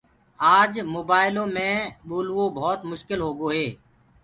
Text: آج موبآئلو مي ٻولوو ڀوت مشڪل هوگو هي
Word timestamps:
آج 0.57 0.71
موبآئلو 0.93 1.43
مي 1.55 1.69
ٻولوو 2.07 2.45
ڀوت 2.55 2.79
مشڪل 2.91 3.19
هوگو 3.25 3.47
هي 3.55 3.67